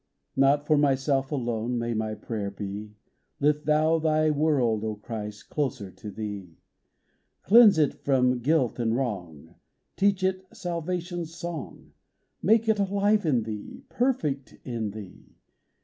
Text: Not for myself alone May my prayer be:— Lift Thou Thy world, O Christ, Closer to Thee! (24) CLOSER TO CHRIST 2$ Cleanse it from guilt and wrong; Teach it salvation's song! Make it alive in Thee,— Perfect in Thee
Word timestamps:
Not 0.35 0.65
for 0.65 0.79
myself 0.79 1.31
alone 1.31 1.77
May 1.77 1.93
my 1.93 2.15
prayer 2.15 2.49
be:— 2.49 2.95
Lift 3.39 3.67
Thou 3.67 3.99
Thy 3.99 4.31
world, 4.31 4.83
O 4.83 4.95
Christ, 4.95 5.47
Closer 5.51 5.91
to 5.91 6.09
Thee! 6.09 6.57
(24) 7.43 7.43
CLOSER 7.43 7.43
TO 7.43 7.43
CHRIST 7.43 7.43
2$ 7.43 7.47
Cleanse 7.47 7.77
it 7.77 8.03
from 8.03 8.39
guilt 8.39 8.79
and 8.79 8.95
wrong; 8.95 9.55
Teach 9.95 10.23
it 10.23 10.47
salvation's 10.51 11.35
song! 11.35 11.91
Make 12.41 12.67
it 12.67 12.79
alive 12.79 13.27
in 13.27 13.43
Thee,— 13.43 13.83
Perfect 13.89 14.55
in 14.63 14.89
Thee 14.89 15.35